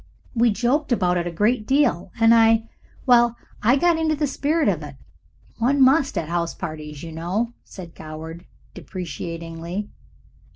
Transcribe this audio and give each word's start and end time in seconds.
"We 0.33 0.49
joked 0.49 0.91
about 0.91 1.17
it 1.17 1.27
a 1.27 1.31
great 1.31 1.67
deal, 1.67 2.11
and 2.19 2.33
I 2.33 2.67
well, 3.05 3.35
I 3.61 3.75
got 3.75 3.99
into 3.99 4.15
the 4.15 4.25
spirit 4.25 4.67
of 4.67 4.81
it 4.81 4.95
one 5.59 5.79
must 5.79 6.17
at 6.17 6.27
house 6.27 6.55
parties, 6.55 7.03
you 7.03 7.11
know," 7.11 7.53
said 7.63 7.93
Goward, 7.93 8.47
deprecatingly. 8.73 9.91